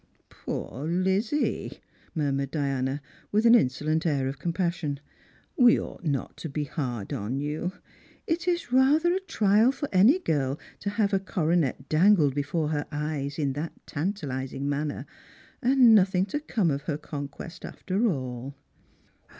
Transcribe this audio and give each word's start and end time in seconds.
"Poor 0.29 0.87
Lizzie," 0.87 1.79
miirmured 2.15 2.49
Diana, 2.49 3.03
with 3.31 3.45
an 3.45 3.53
insolent 3.53 4.03
air 4.03 4.27
of 4.27 4.39
com 4.39 4.51
passion." 4.51 4.99
We 5.65 5.79
ought 5.79 6.03
not 6.03 6.37
to 6.37 6.49
be 6.49 6.63
hard 6.63 7.11
upon 7.13 7.37
you. 7.39 7.73
It 8.25 8.47
is 8.47 8.71
rather 8.71 9.13
a 9.13 9.19
trial 9.19 9.71
for 9.71 9.87
any 9.93 10.17
girl 10.17 10.57
to 10.79 10.89
have 10.89 11.13
a 11.13 11.19
coronet 11.19 11.87
dangled 11.87 12.33
before 12.33 12.69
her 12.69 12.87
eyes 12.91 13.37
in 13.37 13.53
that 13.53 13.73
tantalising 13.85 14.67
manner, 14.67 15.05
and 15.61 15.93
nothing 15.93 16.25
to 16.33 16.39
come 16.39 16.71
of 16.71 16.81
her 16.89 16.97
conquest 16.97 17.63
after 17.63 18.07
all!" 18.07 18.55